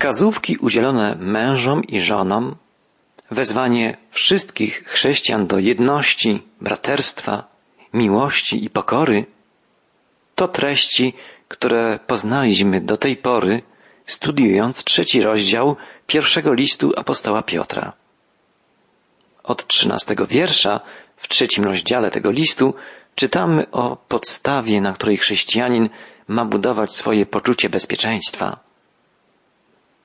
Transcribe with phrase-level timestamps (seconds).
[0.00, 2.56] wskazówki udzielone mężom i żonom,
[3.30, 7.44] wezwanie wszystkich chrześcijan do jedności, braterstwa,
[7.94, 9.26] miłości i pokory,
[10.34, 11.12] to treści,
[11.48, 13.62] które poznaliśmy do tej pory,
[14.06, 15.76] studiując trzeci rozdział
[16.06, 17.92] pierwszego listu apostoła Piotra.
[19.42, 20.80] Od trzynastego wiersza
[21.16, 22.74] w trzecim rozdziale tego listu
[23.14, 25.88] czytamy o podstawie, na której chrześcijanin
[26.28, 28.69] ma budować swoje poczucie bezpieczeństwa.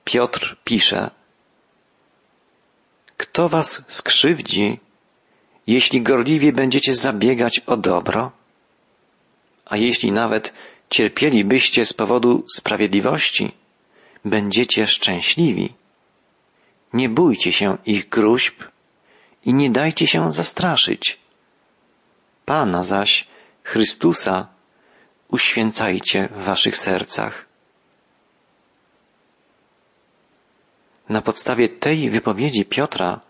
[0.06, 1.10] Piotr pisze,
[3.16, 4.80] Kto was skrzywdzi,
[5.66, 8.32] jeśli gorliwie będziecie zabiegać o dobro?
[9.64, 10.54] A jeśli nawet
[10.90, 13.52] cierpielibyście z powodu sprawiedliwości,
[14.24, 15.72] będziecie szczęśliwi.
[16.92, 18.54] Nie bójcie się ich gruźb
[19.44, 21.18] i nie dajcie się zastraszyć.
[22.44, 23.26] Pana zaś,
[23.62, 24.48] Chrystusa,
[25.28, 27.46] uświęcajcie w waszych sercach.
[31.08, 33.20] Na podstawie tej wypowiedzi Piotra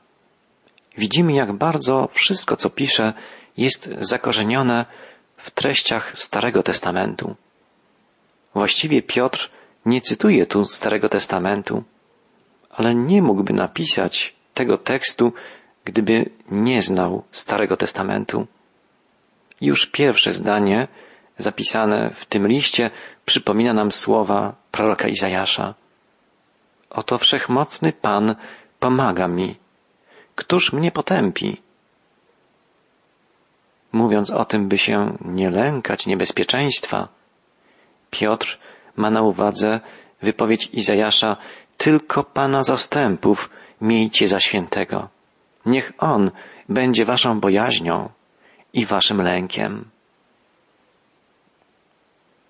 [0.98, 3.12] widzimy, jak bardzo wszystko, co pisze,
[3.56, 4.86] jest zakorzenione
[5.36, 7.36] w treściach Starego Testamentu.
[8.54, 9.50] Właściwie Piotr
[9.86, 11.84] nie cytuje tu Starego Testamentu,
[12.70, 15.32] ale nie mógłby napisać tego tekstu,
[15.84, 18.46] gdyby nie znał Starego Testamentu.
[19.60, 20.88] Już pierwsze zdanie
[21.38, 22.90] zapisane w tym liście
[23.24, 25.74] przypomina nam słowa proroka Izajasza.
[26.90, 28.34] Oto wszechmocny Pan
[28.80, 29.56] pomaga mi.
[30.34, 31.62] Któż mnie potępi?
[33.92, 37.08] Mówiąc o tym, by się nie lękać niebezpieczeństwa,
[38.10, 38.58] Piotr
[38.96, 39.80] ma na uwadze
[40.22, 41.36] wypowiedź Izajasza
[41.76, 45.08] tylko Pana zastępów miejcie za świętego.
[45.66, 46.30] Niech On
[46.68, 48.08] będzie waszą bojaźnią
[48.72, 49.84] i waszym lękiem.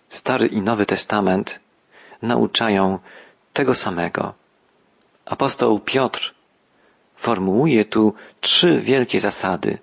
[0.09, 1.61] Stary i Nowy Testament
[2.23, 2.99] nauczają
[3.57, 4.35] tego samego.
[5.25, 6.35] Apostoł Piotr
[7.15, 9.79] formułuje tu trzy wielkie zasady.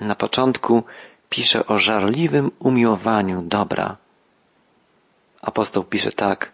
[0.00, 0.82] Na początku
[1.30, 3.96] pisze o żarliwym umiłowaniu dobra.
[5.42, 6.52] Apostoł pisze tak.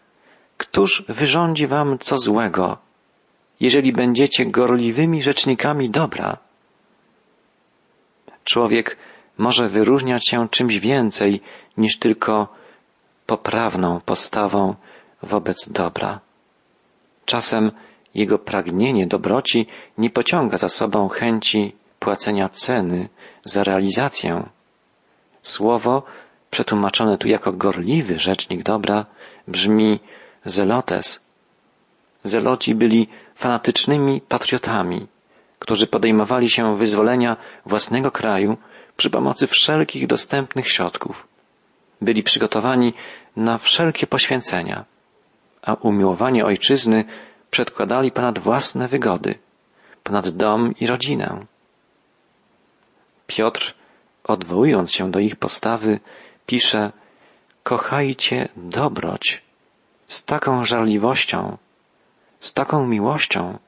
[0.57, 2.79] Któż wyrządzi wam co złego,
[3.61, 6.37] jeżeli będziecie gorliwymi rzecznikami dobra?
[8.45, 8.97] Człowiek
[9.39, 11.41] może wyróżniać się czymś więcej
[11.77, 12.49] niż tylko
[13.27, 14.75] poprawną postawą
[15.27, 16.21] wobec dobra.
[17.25, 17.71] Czasem
[18.15, 19.67] jego pragnienie dobroci
[19.99, 23.09] nie pociąga za sobą chęci płacenia ceny
[23.45, 24.49] za realizację.
[25.43, 26.03] Słowo,
[26.51, 29.07] przetłumaczone tu jako gorliwy rzecznik dobra,
[29.49, 30.01] brzmi
[30.45, 31.27] zelotes.
[32.23, 35.07] Zeloci byli fanatycznymi patriotami,
[35.59, 37.37] którzy podejmowali się wyzwolenia
[37.67, 38.57] własnego kraju
[38.97, 41.27] przy pomocy wszelkich dostępnych środków.
[42.01, 42.95] Byli przygotowani
[43.37, 44.85] na wszelkie poświęcenia,
[45.67, 47.05] a umiłowanie ojczyzny
[47.51, 49.39] przedkładali ponad własne wygody,
[50.03, 51.47] ponad dom i rodzinę.
[53.27, 53.75] Piotr,
[54.25, 56.01] odwołując się do ich postawy,
[56.47, 56.93] pisze
[57.63, 59.43] Kochajcie dobroć
[60.07, 61.57] z taką żarliwością,
[62.41, 63.59] z taką miłością,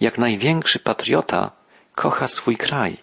[0.00, 1.50] jak największy patriota
[1.94, 2.96] kocha swój kraj.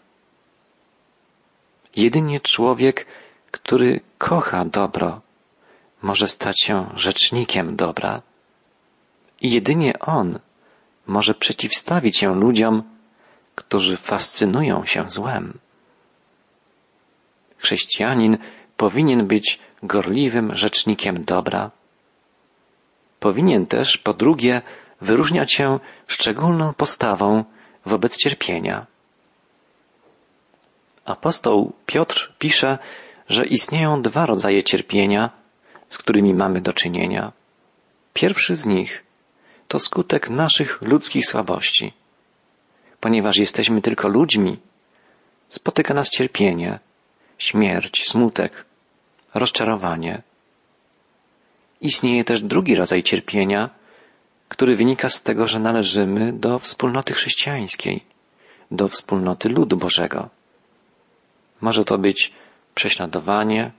[1.95, 3.05] Jedynie człowiek,
[3.51, 5.21] który kocha dobro,
[6.03, 8.21] może stać się rzecznikiem dobra.
[9.41, 10.39] I jedynie on
[11.07, 12.83] może przeciwstawić się ludziom,
[13.55, 15.57] którzy fascynują się złem.
[17.57, 18.37] Chrześcijanin
[18.77, 21.71] powinien być gorliwym rzecznikiem dobra.
[23.19, 24.61] Powinien też, po drugie,
[25.01, 27.43] wyróżniać się szczególną postawą
[27.85, 28.85] wobec cierpienia.
[31.05, 32.77] Apostoł Piotr pisze,
[33.29, 35.42] że istnieją dwa rodzaje cierpienia,
[35.93, 37.31] z którymi mamy do czynienia.
[38.13, 39.03] Pierwszy z nich
[39.67, 41.93] to skutek naszych ludzkich słabości.
[42.99, 44.59] Ponieważ jesteśmy tylko ludźmi,
[45.49, 46.79] spotyka nas cierpienie,
[47.37, 48.65] śmierć, smutek,
[49.33, 50.21] rozczarowanie.
[51.81, 53.69] Istnieje też drugi rodzaj cierpienia,
[54.49, 58.03] który wynika z tego, że należymy do wspólnoty chrześcijańskiej,
[58.71, 60.29] do wspólnoty ludu Bożego.
[61.61, 62.33] Może to być
[62.75, 63.71] prześladowanie,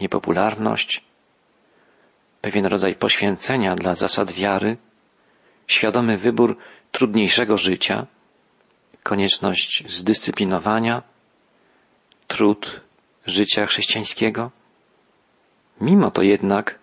[0.00, 1.07] niepopularność,
[2.40, 4.76] pewien rodzaj poświęcenia dla zasad wiary,
[5.66, 6.56] świadomy wybór
[6.92, 8.06] trudniejszego życia,
[9.02, 11.02] konieczność zdyscyplinowania,
[12.26, 12.80] trud
[13.26, 14.50] życia chrześcijańskiego.
[15.80, 16.78] Mimo to jednak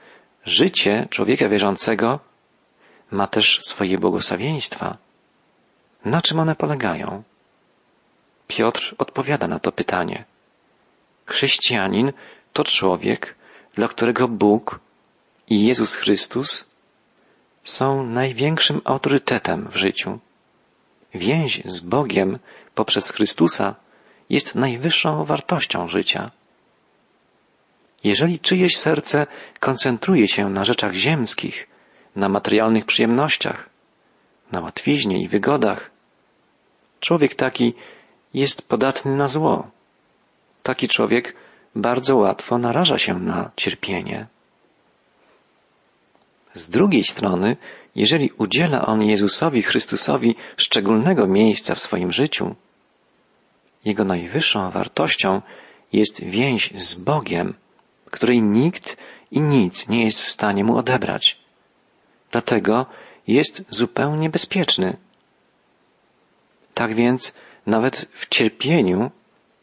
[0.45, 2.19] życie człowieka wierzącego
[3.11, 4.97] ma też swoje błogosławieństwa.
[6.05, 7.23] Na czym one polegają?
[8.47, 10.25] Piotr odpowiada na to pytanie.
[11.25, 12.13] Chrześcijanin
[12.53, 13.35] to człowiek,
[13.75, 14.79] dla którego Bóg
[15.49, 16.65] i Jezus Chrystus
[17.63, 20.19] są największym autorytetem w życiu.
[21.13, 22.39] Więź z Bogiem
[22.75, 23.75] poprzez Chrystusa
[24.29, 26.31] jest najwyższą wartością życia.
[28.03, 29.27] Jeżeli czyjeś serce
[29.59, 31.67] koncentruje się na rzeczach ziemskich,
[32.15, 33.69] na materialnych przyjemnościach,
[34.51, 35.91] na łatwiźnie i wygodach,
[36.99, 37.73] człowiek taki
[38.33, 39.67] jest podatny na zło.
[40.63, 41.35] Taki człowiek
[41.75, 44.27] bardzo łatwo naraża się na cierpienie.
[46.55, 47.57] Z drugiej strony,
[47.95, 52.55] jeżeli udziela on Jezusowi Chrystusowi szczególnego miejsca w swoim życiu,
[53.85, 55.41] jego najwyższą wartością
[55.93, 57.53] jest więź z Bogiem,
[58.11, 58.97] której nikt
[59.31, 61.37] i nic nie jest w stanie mu odebrać.
[62.31, 62.85] Dlatego
[63.27, 64.97] jest zupełnie bezpieczny.
[66.73, 67.33] Tak więc,
[67.65, 69.11] nawet w cierpieniu,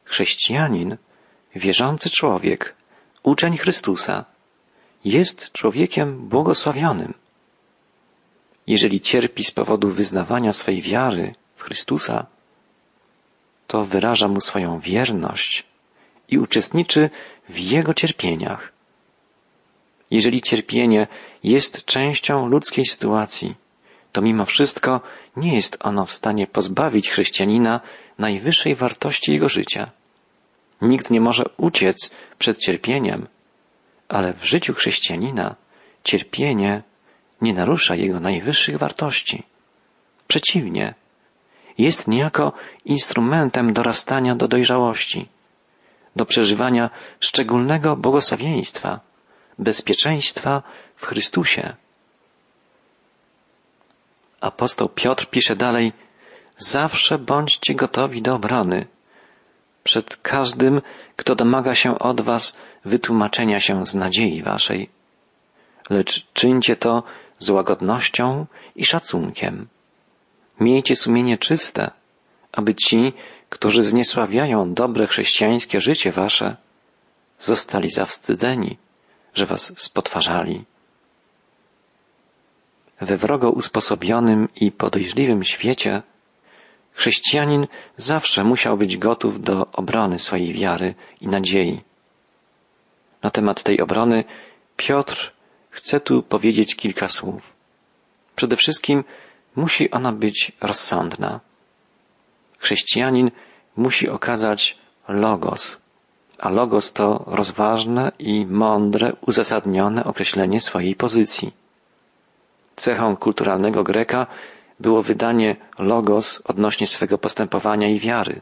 [0.05, 0.97] chrześcijanin,
[1.57, 2.75] wierzący człowiek,
[3.23, 4.25] uczeń Chrystusa,
[5.05, 7.15] jest człowiekiem błogosławionym.
[8.67, 12.27] Jeżeli cierpi z powodu wyznawania swej wiary w Chrystusa,
[13.67, 15.65] to wyraża mu swoją wierność
[16.29, 17.11] i uczestniczy
[17.49, 18.73] w jego cierpieniach.
[20.11, 21.07] Jeżeli cierpienie
[21.45, 23.55] jest częścią ludzkiej sytuacji,
[24.13, 25.01] to mimo wszystko
[25.37, 27.81] nie jest ono w stanie pozbawić chrześcijanina
[28.19, 29.91] najwyższej wartości jego życia.
[30.83, 33.27] Nikt nie może uciec przed cierpieniem,
[34.13, 35.57] ale w życiu chrześcijanina
[36.05, 36.83] cierpienie
[37.41, 39.43] nie narusza jego najwyższych wartości.
[40.29, 40.95] Przeciwnie,
[41.79, 42.53] jest niejako
[42.85, 45.29] instrumentem dorastania do dojrzałości,
[46.17, 49.01] do przeżywania szczególnego błogosławieństwa,
[49.59, 50.63] bezpieczeństwa
[50.97, 51.77] w Chrystusie.
[54.41, 55.93] Apostoł Piotr pisze dalej,
[56.57, 58.87] zawsze bądźcie gotowi do obrony
[59.85, 60.81] przed każdym,
[61.17, 64.89] kto domaga się od was wytłumaczenia się z nadziei waszej.
[65.91, 67.03] Lecz czyńcie to
[67.39, 68.47] z łagodnością
[68.77, 69.69] i szacunkiem.
[70.61, 71.91] Miejcie sumienie czyste,
[72.53, 73.13] aby ci,
[73.49, 76.57] którzy zniesławiają dobre chrześcijańskie życie wasze,
[77.39, 78.79] zostali zawstydzeni,
[79.35, 80.65] że was spotwarzali.
[83.01, 86.03] We wrogo usposobionym i podejrzliwym świecie
[86.95, 87.67] chrześcijanin
[87.97, 91.81] zawsze musiał być gotów do obrony swojej wiary i nadziei.
[93.23, 94.25] Na temat tej obrony
[94.77, 95.33] Piotr
[95.71, 97.43] chce tu powiedzieć kilka słów.
[98.37, 99.05] Przede wszystkim
[99.57, 101.41] musi ona być rozsądna.
[102.59, 103.31] Chrześcijanin
[103.77, 104.79] musi okazać
[105.09, 105.81] logos,
[106.39, 111.53] a logos to rozważne i mądre, uzasadnione określenie swojej pozycji.
[112.77, 114.27] Cechą kulturalnego Greka
[114.83, 118.41] było wydanie logos odnośnie swego postępowania i wiary.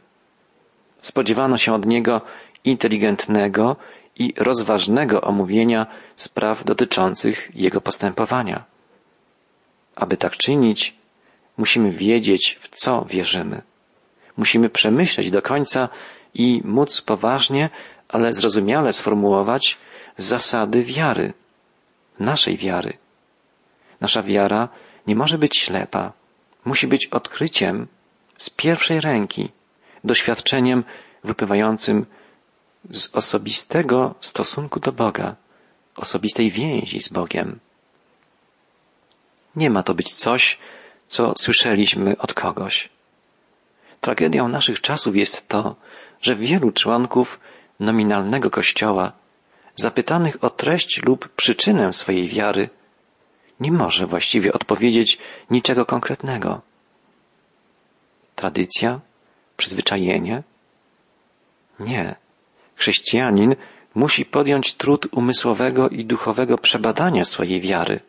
[1.00, 2.20] Spodziewano się od niego
[2.64, 3.76] inteligentnego
[4.18, 8.64] i rozważnego omówienia spraw dotyczących jego postępowania.
[9.96, 10.94] Aby tak czynić,
[11.56, 13.62] musimy wiedzieć, w co wierzymy.
[14.36, 15.88] Musimy przemyśleć do końca
[16.34, 17.70] i móc poważnie,
[18.08, 19.78] ale zrozumiale sformułować
[20.16, 21.32] zasady wiary,
[22.18, 22.92] naszej wiary.
[24.00, 24.68] Nasza wiara
[25.06, 26.12] nie może być ślepa,
[26.64, 27.86] musi być odkryciem
[28.36, 29.48] z pierwszej ręki,
[30.04, 30.84] doświadczeniem
[31.24, 32.06] wypływającym
[32.90, 35.36] z osobistego stosunku do Boga,
[35.96, 37.58] osobistej więzi z Bogiem.
[39.56, 40.58] Nie ma to być coś,
[41.08, 42.88] co słyszeliśmy od kogoś.
[44.00, 45.76] Tragedią naszych czasów jest to,
[46.20, 47.40] że wielu członków
[47.80, 49.12] nominalnego Kościoła,
[49.76, 52.70] zapytanych o treść lub przyczynę swojej wiary,
[53.60, 55.18] nie może właściwie odpowiedzieć
[55.50, 56.60] niczego konkretnego.
[58.34, 59.00] Tradycja?
[59.56, 60.42] Przyzwyczajenie?
[61.80, 62.14] Nie.
[62.74, 63.56] Chrześcijanin
[63.94, 68.00] musi podjąć trud umysłowego i duchowego przebadania swojej wiary,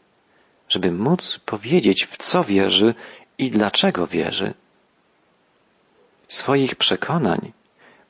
[0.70, 2.96] żeby móc powiedzieć, w co wierzy
[3.38, 4.54] i dlaczego wierzy.
[6.28, 7.52] Swoich przekonań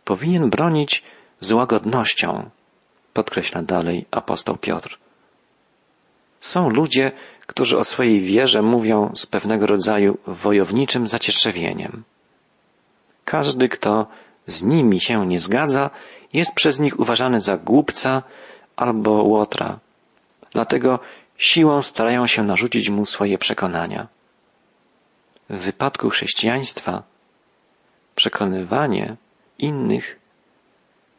[0.06, 1.04] powinien bronić
[1.40, 2.50] z łagodnością,
[3.14, 4.98] podkreśla dalej apostoł Piotr.
[6.42, 7.12] Są ludzie,
[7.48, 12.04] którzy o swojej wierze mówią z pewnego rodzaju wojowniczym zacietrzewieniem.
[13.26, 14.08] Każdy, kto
[14.48, 15.90] z nimi się nie zgadza,
[16.34, 18.24] jest przez nich uważany za głupca
[18.76, 19.80] albo łotra.
[20.52, 21.00] Dlatego
[21.38, 24.08] siłą starają się narzucić mu swoje przekonania.
[25.50, 27.04] W wypadku chrześcijaństwa
[28.16, 29.16] przekonywanie
[29.60, 30.20] innych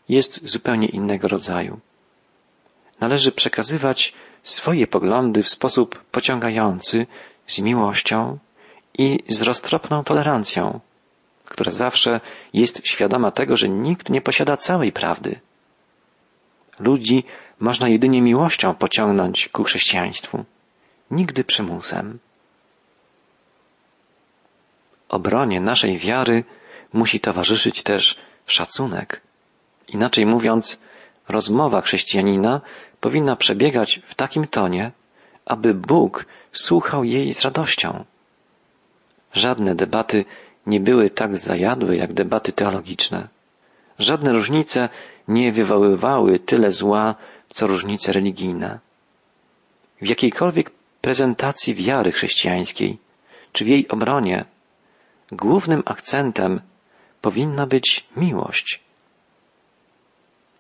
[0.09, 1.81] jest zupełnie innego rodzaju.
[3.01, 7.07] Należy przekazywać swoje poglądy w sposób pociągający,
[7.47, 8.39] z miłością
[8.99, 10.81] i z roztropną tolerancją,
[11.45, 12.21] która zawsze
[12.55, 15.41] jest świadoma tego, że nikt nie posiada całej prawdy.
[16.79, 17.25] Ludzi
[17.61, 20.45] można jedynie miłością pociągnąć ku chrześcijaństwu.
[21.11, 22.19] nigdy przymusem.
[25.09, 26.45] Obronie naszej wiary
[26.93, 29.21] musi towarzyszyć też szacunek.
[29.89, 30.83] Inaczej mówiąc,
[31.29, 32.61] rozmowa chrześcijanina
[33.03, 34.93] powinna przebiegać w takim tonie,
[35.47, 38.05] aby Bóg słuchał jej z radością.
[39.33, 40.25] Żadne debaty
[40.67, 43.29] nie były tak zajadłe jak debaty teologiczne.
[43.99, 44.89] Żadne różnice
[45.29, 47.15] nie wywoływały tyle zła,
[47.49, 48.79] co różnice religijne.
[50.03, 52.99] W jakiejkolwiek prezentacji wiary chrześcijańskiej,
[53.53, 54.45] czy w jej obronie,
[55.33, 56.61] głównym akcentem
[57.21, 58.81] powinna być miłość.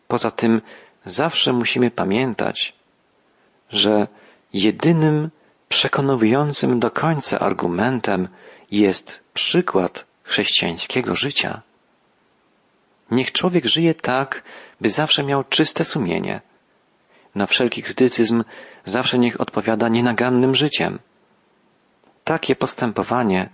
[0.09, 0.61] Poza tym
[1.05, 2.75] zawsze musimy pamiętać,
[3.71, 4.07] że
[4.53, 5.31] jedynym
[5.69, 8.29] przekonującym do końca argumentem
[8.71, 11.63] jest przykład chrześcijańskiego życia.
[13.11, 14.43] Niech człowiek żyje tak,
[14.81, 16.41] by zawsze miał czyste sumienie.
[17.35, 18.45] Na wszelki krytycyzm
[18.85, 20.99] zawsze niech odpowiada nienagannym życiem.
[22.25, 23.49] Takie postępowanie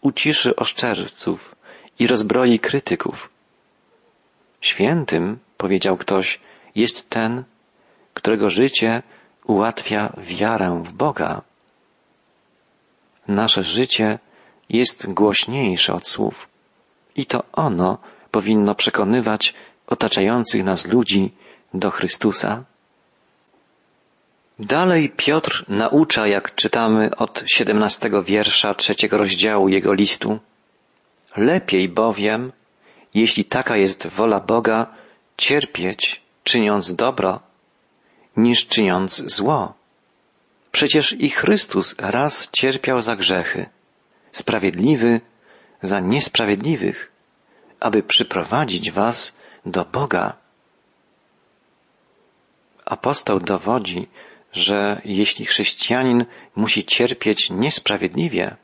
[0.00, 1.54] uciszy oszczerców
[1.98, 3.30] i rozbroi krytyków.
[4.60, 6.40] Świętym, powiedział ktoś,
[6.74, 7.44] jest ten,
[8.14, 9.02] którego życie
[9.46, 11.42] ułatwia wiarę w Boga.
[13.28, 14.18] Nasze życie
[14.68, 16.48] jest głośniejsze od słów
[17.16, 17.98] i to ono
[18.30, 19.54] powinno przekonywać
[19.86, 21.32] otaczających nas ludzi
[21.74, 22.64] do Chrystusa.
[24.58, 30.38] Dalej Piotr naucza, jak czytamy od siedemnastego wiersza trzeciego rozdziału jego listu.
[31.36, 32.52] Lepiej bowiem,
[33.14, 34.86] jeśli taka jest wola Boga,
[35.36, 37.40] cierpieć, czyniąc dobro,
[38.36, 39.74] niż czyniąc zło.
[40.72, 43.66] Przecież i Chrystus raz cierpiał za grzechy,
[44.32, 45.20] sprawiedliwy
[45.82, 47.12] za niesprawiedliwych,
[47.80, 49.34] aby przyprowadzić was
[49.66, 50.36] do Boga.
[52.84, 54.08] Apostoł dowodzi,
[54.52, 56.24] że jeśli chrześcijanin
[56.56, 58.56] musi cierpieć niesprawiedliwie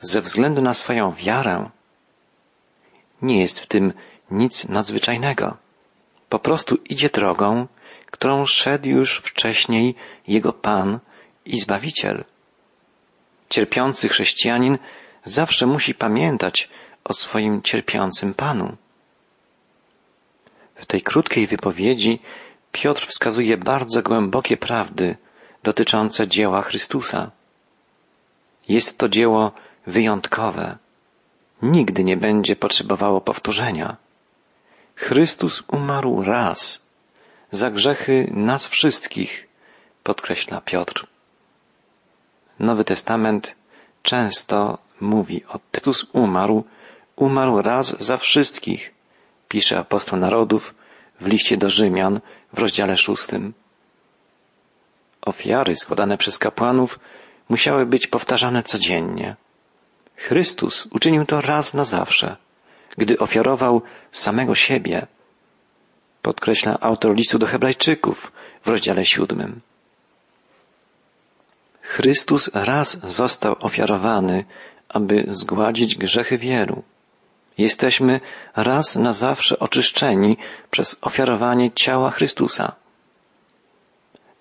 [0.00, 1.70] ze względu na swoją wiarę,
[3.22, 3.92] nie jest w tym
[4.30, 5.61] nic nadzwyczajnego.
[6.32, 7.66] Po prostu idzie drogą,
[8.10, 9.94] którą szedł już wcześniej
[10.28, 10.98] jego Pan
[11.44, 12.24] i Zbawiciel.
[13.48, 14.78] Cierpiący chrześcijanin
[15.24, 16.68] zawsze musi pamiętać
[17.04, 18.76] o swoim cierpiącym Panu.
[20.74, 22.20] W tej krótkiej wypowiedzi
[22.72, 25.16] Piotr wskazuje bardzo głębokie prawdy
[25.62, 27.30] dotyczące dzieła Chrystusa.
[28.68, 29.52] Jest to dzieło
[29.86, 30.78] wyjątkowe.
[31.62, 33.96] Nigdy nie będzie potrzebowało powtórzenia.
[35.02, 36.86] Chrystus umarł raz
[37.50, 39.48] za grzechy nas wszystkich,
[40.02, 41.06] podkreśla Piotr.
[42.58, 43.56] Nowy Testament
[44.02, 46.64] często mówi o Tytus umarł,
[47.16, 48.94] umarł raz za wszystkich,
[49.48, 50.74] pisze apostoł narodów
[51.20, 52.20] w liście do Rzymian
[52.52, 53.54] w rozdziale szóstym.
[55.22, 56.98] Ofiary składane przez kapłanów
[57.48, 59.36] musiały być powtarzane codziennie.
[60.16, 62.36] Chrystus uczynił to raz na zawsze,
[62.96, 65.06] gdy ofiarował samego siebie,
[66.22, 68.32] podkreśla autor listu do Hebrajczyków
[68.64, 69.60] w rozdziale siódmym.
[71.82, 74.44] Chrystus raz został ofiarowany,
[74.88, 76.82] aby zgładzić grzechy wielu.
[77.58, 78.20] Jesteśmy
[78.56, 80.36] raz na zawsze oczyszczeni
[80.70, 82.72] przez ofiarowanie ciała Chrystusa.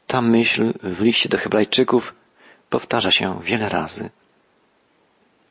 [0.07, 2.15] Ta myśl w liście do Hebrajczyków
[2.69, 4.09] powtarza się wiele razy.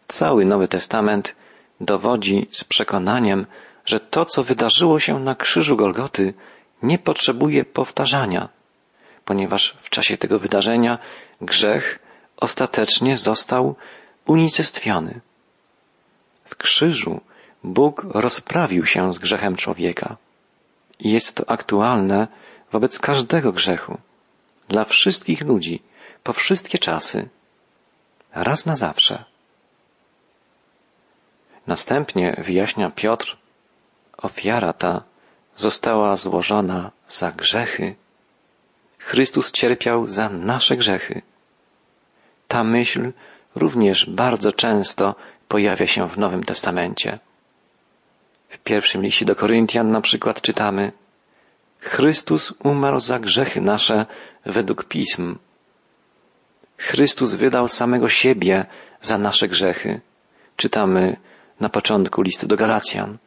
[0.08, 1.36] Cały Nowy Testament
[1.80, 3.46] dowodzi z przekonaniem,
[3.84, 6.34] że to, co wydarzyło się na krzyżu Golgoty,
[6.82, 8.48] nie potrzebuje powtarzania,
[9.24, 10.98] ponieważ w czasie tego wydarzenia
[11.40, 11.98] grzech
[12.36, 13.74] ostatecznie został
[14.26, 15.20] unicestwiony.
[16.44, 17.20] W krzyżu
[17.64, 20.16] Bóg rozprawił się z grzechem człowieka.
[20.98, 22.28] I jest to aktualne
[22.72, 23.98] wobec każdego grzechu,
[24.68, 25.82] dla wszystkich ludzi,
[26.22, 27.28] po wszystkie czasy,
[28.32, 29.24] raz na zawsze.
[31.66, 33.36] Następnie wyjaśnia Piotr,
[34.16, 35.02] ofiara ta
[35.54, 37.94] została złożona za grzechy.
[38.98, 41.22] Chrystus cierpiał za nasze grzechy.
[42.48, 43.12] Ta myśl
[43.54, 45.14] również bardzo często
[45.48, 47.18] pojawia się w Nowym Testamencie.
[48.48, 50.92] W pierwszym liście do Koryntian na przykład czytamy
[51.80, 54.06] Chrystus umarł za grzechy nasze
[54.46, 55.38] według pism.
[56.76, 58.66] Chrystus wydał samego siebie
[59.00, 60.00] za nasze grzechy.
[60.56, 61.16] Czytamy
[61.60, 63.18] na początku listu do Galacjan.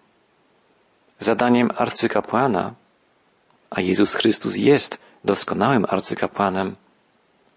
[1.19, 2.73] Zadaniem arcykapłana,
[3.69, 6.75] a Jezus Chrystus jest doskonałym arcykapłanem,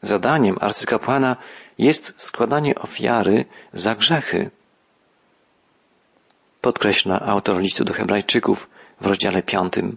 [0.02, 1.36] zadaniem arcykapłana
[1.78, 4.50] jest składanie ofiary za grzechy.
[6.60, 8.68] Podkreśla autor listu do Hebrajczyków
[9.00, 9.96] w rozdziale piątym.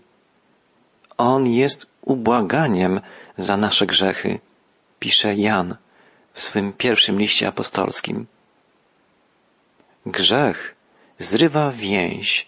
[1.17, 3.01] On jest ubłaganiem
[3.37, 4.39] za nasze grzechy,
[4.99, 5.75] pisze Jan
[6.33, 8.25] w swym pierwszym liście apostolskim.
[10.11, 10.75] Grzech
[11.19, 12.47] zrywa więź,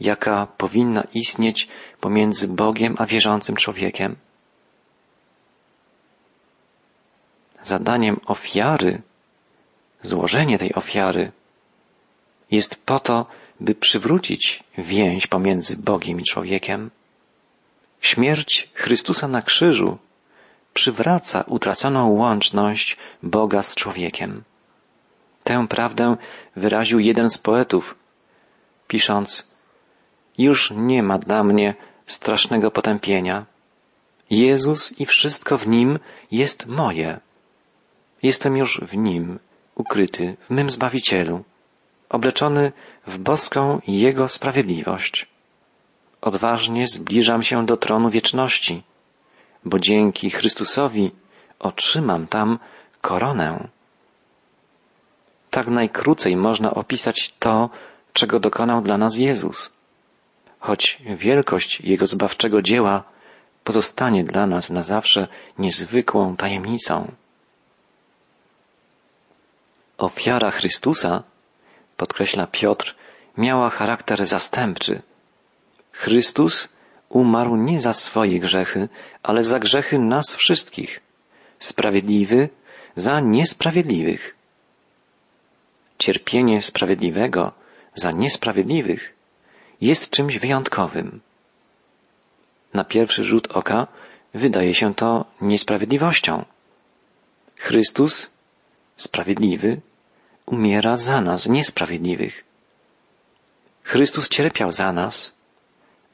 [0.00, 1.68] jaka powinna istnieć
[2.00, 4.16] pomiędzy Bogiem a wierzącym człowiekiem.
[7.62, 9.02] Zadaniem ofiary,
[10.02, 11.32] złożenie tej ofiary,
[12.50, 13.26] jest po to,
[13.60, 16.90] by przywrócić więź pomiędzy Bogiem i człowiekiem.
[18.00, 19.98] Śmierć Chrystusa na krzyżu
[20.74, 24.44] przywraca utraconą łączność Boga z człowiekiem.
[25.44, 26.16] Tę prawdę
[26.56, 27.94] wyraził jeden z poetów,
[28.88, 29.52] pisząc
[30.38, 31.74] Już nie ma dla mnie
[32.06, 33.46] strasznego potępienia.
[34.30, 35.98] Jezus i wszystko w Nim
[36.30, 37.20] jest moje.
[38.22, 39.38] Jestem już w Nim,
[39.74, 41.44] ukryty, w mym Zbawicielu,
[42.08, 42.72] obleczony
[43.06, 45.26] w boską Jego sprawiedliwość.
[46.20, 48.82] Odważnie zbliżam się do tronu wieczności,
[49.64, 51.10] bo dzięki Chrystusowi
[51.58, 52.58] otrzymam tam
[53.00, 53.68] koronę.
[55.52, 57.70] Tak najkrócej można opisać to,
[58.12, 59.72] czego dokonał dla nas Jezus.
[60.60, 63.04] Choć wielkość Jego zbawczego dzieła
[63.64, 65.28] pozostanie dla nas na zawsze
[65.58, 67.12] niezwykłą tajemnicą.
[69.98, 71.22] Ofiara Chrystusa,
[71.96, 72.94] podkreśla Piotr,
[73.38, 75.02] miała charakter zastępczy.
[75.92, 76.68] Chrystus
[77.08, 78.88] umarł nie za swoje grzechy,
[79.22, 81.00] ale za grzechy nas wszystkich,
[81.58, 82.48] sprawiedliwy
[82.96, 84.41] za niesprawiedliwych.
[86.02, 87.52] Cierpienie sprawiedliwego
[87.94, 89.14] za niesprawiedliwych
[89.80, 91.20] jest czymś wyjątkowym.
[92.74, 93.86] Na pierwszy rzut oka
[94.34, 96.44] wydaje się to niesprawiedliwością.
[97.56, 98.30] Chrystus,
[98.96, 99.80] sprawiedliwy,
[100.46, 102.44] umiera za nas, niesprawiedliwych.
[103.82, 105.34] Chrystus cierpiał za nas,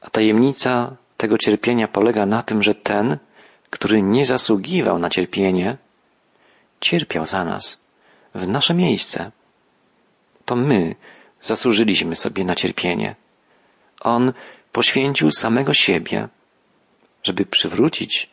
[0.01, 3.17] a tajemnica tego cierpienia polega na tym, że ten,
[3.69, 5.77] który nie zasługiwał na cierpienie,
[6.79, 7.85] cierpiał za nas,
[8.35, 9.31] w nasze miejsce.
[10.49, 10.95] To my
[11.41, 13.15] zasłużyliśmy sobie na cierpienie.
[14.01, 14.33] On
[14.71, 16.27] poświęcił samego siebie,
[17.23, 18.29] żeby przywrócić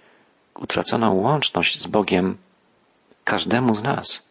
[0.54, 2.36] utraconą łączność z Bogiem
[3.24, 4.28] każdemu z nas.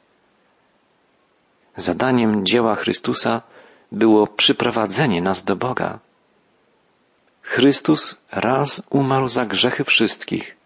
[1.76, 3.42] Zadaniem dzieła Chrystusa
[3.92, 6.00] było przyprowadzenie nas do Boga.
[7.42, 10.58] Chrystus raz umarł za grzechy wszystkich,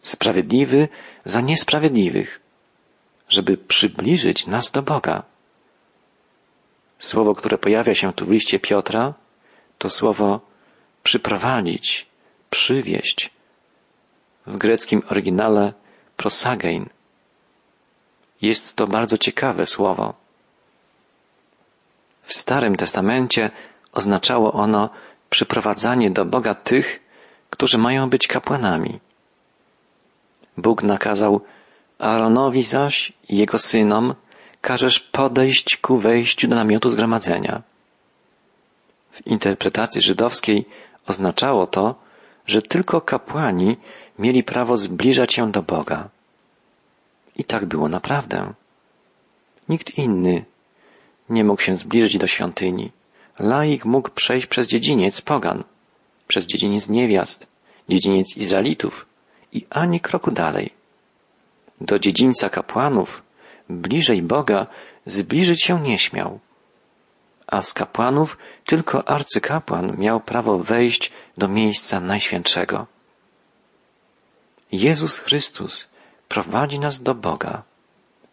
[0.00, 0.88] sprawiedliwy
[1.24, 2.40] za niesprawiedliwych,
[3.28, 5.35] żeby przybliżyć nas do Boga.
[6.98, 9.14] Słowo, które pojawia się tu w liście Piotra,
[9.78, 10.40] to słowo
[11.02, 12.06] przyprowadzić,
[12.50, 13.30] przywieść.
[14.46, 15.72] W greckim oryginale
[16.16, 16.88] prosagein.
[18.42, 20.14] Jest to bardzo ciekawe słowo.
[22.22, 23.50] W Starym Testamencie
[23.92, 24.90] oznaczało ono
[25.30, 27.00] przyprowadzanie do Boga tych,
[27.50, 29.00] którzy mają być kapłanami.
[30.56, 31.40] Bóg nakazał
[31.98, 34.14] Aaronowi zaś i jego synom
[34.66, 37.62] każesz podejść ku wejściu do namiotu zgromadzenia.
[39.10, 40.64] W interpretacji żydowskiej
[41.06, 41.94] oznaczało to,
[42.46, 43.76] że tylko kapłani
[44.18, 46.08] mieli prawo zbliżać się do Boga.
[47.36, 48.52] I tak było naprawdę.
[49.68, 50.44] Nikt inny
[51.30, 52.92] nie mógł się zbliżyć do świątyni.
[53.38, 55.64] Laik mógł przejść przez dziedziniec pogan,
[56.28, 57.46] przez dziedziniec niewiast,
[57.88, 59.06] dziedziniec Izraelitów
[59.52, 60.70] i ani kroku dalej.
[61.80, 63.25] Do dziedzińca kapłanów,
[63.68, 64.66] bliżej Boga,
[65.06, 66.40] zbliżyć się nie śmiał.
[67.46, 72.86] A z kapłanów tylko arcykapłan miał prawo wejść do miejsca najświętszego.
[74.72, 75.90] Jezus Chrystus
[76.28, 77.62] prowadzi nas do Boga.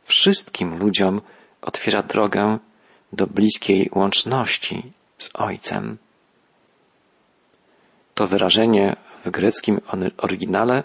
[0.04, 1.22] Wszystkim ludziom
[1.62, 2.60] otwiera drogę
[3.14, 5.98] do bliskiej łączności z Ojcem.
[8.14, 9.82] To wyrażenie w greckim
[10.18, 10.84] oryginale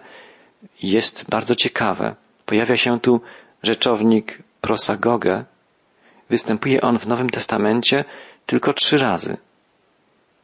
[0.83, 2.15] jest bardzo ciekawe.
[2.47, 3.21] Pojawia się tu
[3.63, 5.45] rzeczownik prosagoge.
[6.31, 8.05] Występuje on w Nowym Testamencie
[8.47, 9.37] tylko trzy razy.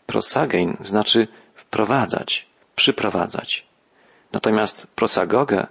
[0.06, 2.46] Prosagein znaczy wprowadzać,
[2.76, 3.66] przyprowadzać.
[4.32, 5.66] Natomiast prosagoge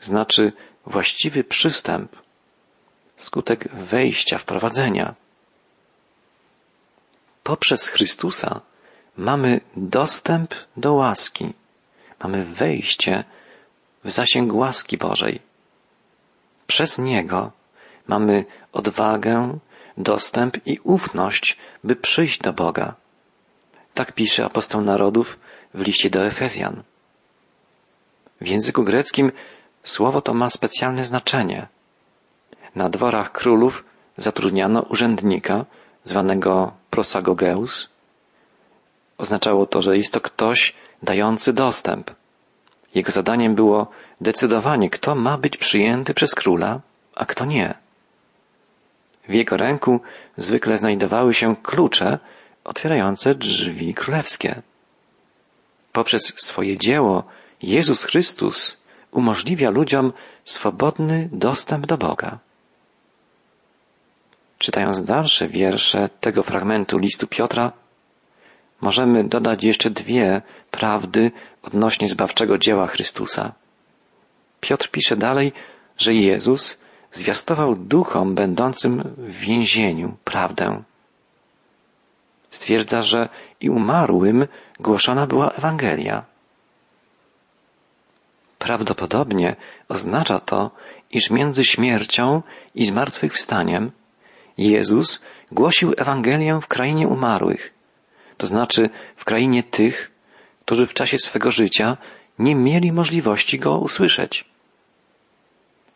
[0.00, 0.52] znaczy
[0.86, 2.16] właściwy przystęp,
[3.16, 5.14] skutek wejścia, wprowadzenia.
[7.42, 8.60] Poprzez Chrystusa
[9.16, 11.52] mamy dostęp do łaski,
[12.22, 13.24] mamy wejście
[14.04, 15.51] w zasięg łaski Bożej.
[16.66, 17.50] Przez Niego
[18.06, 19.58] mamy odwagę,
[19.96, 22.94] dostęp i ufność, by przyjść do Boga.
[23.94, 25.38] Tak pisze apostoł narodów
[25.74, 26.82] w liście do Efezjan.
[28.40, 29.32] W języku greckim
[29.84, 31.66] słowo to ma specjalne znaczenie.
[32.74, 33.84] Na dworach królów
[34.16, 35.64] zatrudniano urzędnika,
[36.04, 37.88] zwanego prosagogeus.
[39.18, 42.10] Oznaczało to, że jest to ktoś dający dostęp.
[42.94, 46.80] Jego zadaniem było decydowanie, kto ma być przyjęty przez króla,
[47.14, 47.74] a kto nie.
[49.28, 50.00] W jego ręku
[50.36, 52.18] zwykle znajdowały się klucze
[52.64, 54.62] otwierające drzwi królewskie.
[55.92, 57.24] Poprzez swoje dzieło
[57.62, 58.76] Jezus Chrystus
[59.10, 60.12] umożliwia ludziom
[60.44, 62.38] swobodny dostęp do Boga.
[64.58, 67.72] Czytając dalsze wiersze tego fragmentu listu Piotra,
[68.80, 71.30] możemy dodać jeszcze dwie prawdy
[71.62, 73.52] odnośnie zbawczego dzieła Chrystusa.
[74.60, 75.52] Piotr pisze dalej,
[75.98, 80.82] że Jezus zwiastował duchom będącym w więzieniu prawdę.
[82.50, 83.28] Stwierdza, że
[83.60, 84.46] i umarłym
[84.80, 86.24] głoszona była Ewangelia.
[88.58, 89.56] Prawdopodobnie
[89.88, 90.70] oznacza to,
[91.10, 92.42] iż między śmiercią
[92.74, 93.90] i zmartwychwstaniem
[94.58, 95.22] Jezus
[95.52, 97.74] głosił Ewangelię w krainie umarłych,
[98.36, 100.11] to znaczy w krainie tych,
[100.64, 101.96] którzy w czasie swego życia
[102.38, 104.44] nie mieli możliwości go usłyszeć.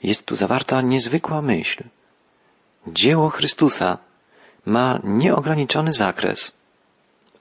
[0.02, 1.84] Jest tu zawarta niezwykła myśl.
[2.86, 3.98] Dzieło Chrystusa
[4.66, 6.58] ma nieograniczony zakres.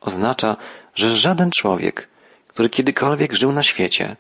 [0.02, 0.58] Oznacza,
[0.96, 2.08] że żaden człowiek,
[2.48, 4.16] który kiedykolwiek żył na świecie,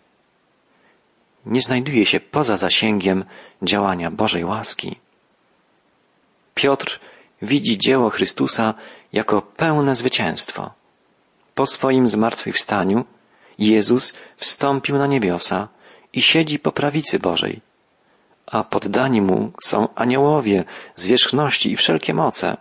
[1.45, 3.25] nie znajduje się poza zasięgiem
[3.61, 4.99] działania Bożej łaski.
[6.55, 6.99] Piotr
[7.41, 8.73] widzi dzieło Chrystusa
[9.13, 10.71] jako pełne zwycięstwo.
[11.55, 13.05] Po swoim zmartwychwstaniu
[13.59, 15.67] Jezus wstąpił na niebiosa
[16.13, 17.61] i siedzi po prawicy Bożej,
[18.47, 20.63] a poddani mu są aniołowie,
[20.95, 22.57] zwierzchności i wszelkie moce.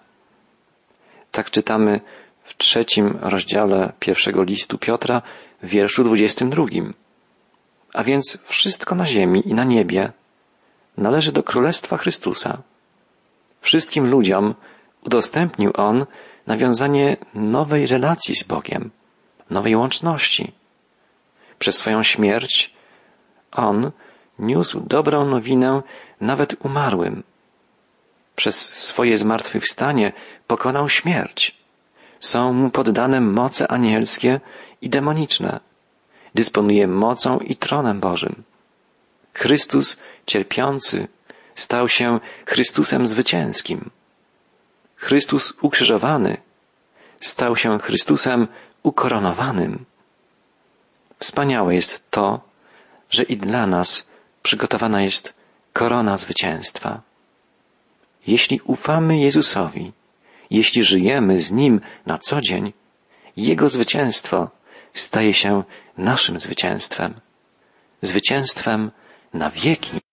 [1.32, 2.00] Tak czytamy
[2.42, 5.22] w trzecim rozdziale pierwszego listu Piotra
[5.62, 6.94] w wierszu dwudziestym drugim.
[7.94, 10.12] A więc wszystko na ziemi i na niebie
[10.96, 12.62] należy do Królestwa Chrystusa.
[13.60, 14.54] Wszystkim ludziom
[15.06, 16.06] udostępnił On
[16.46, 18.90] nawiązanie nowej relacji z Bogiem,
[19.50, 20.52] nowej łączności.
[21.58, 22.74] Przez swoją śmierć
[23.52, 23.90] On
[24.38, 25.82] niósł dobrą nowinę
[26.20, 27.22] nawet umarłym.
[28.36, 30.12] Przez swoje zmartwychwstanie
[30.46, 31.56] pokonał śmierć.
[32.20, 34.40] Są mu poddane moce anielskie
[34.82, 35.60] i demoniczne.
[36.34, 38.42] Dysponuje mocą i tronem Bożym.
[39.34, 41.08] Chrystus cierpiący
[41.54, 43.90] stał się Chrystusem zwycięskim.
[45.04, 46.36] Chrystus ukrzyżowany
[47.20, 48.48] stał się Chrystusem
[48.82, 49.84] ukoronowanym.
[51.18, 52.40] Wspaniałe jest to,
[53.10, 54.06] że i dla nas
[54.42, 55.34] przygotowana jest
[55.72, 57.00] korona zwycięstwa.
[58.26, 59.92] Jeśli ufamy Jezusowi,
[60.50, 62.72] jeśli żyjemy z Nim na co dzień,
[63.36, 64.50] Jego zwycięstwo
[64.94, 65.64] staje się
[65.98, 67.14] naszym zwycięstwem,
[68.02, 68.90] zwycięstwem
[69.34, 70.03] na wieki.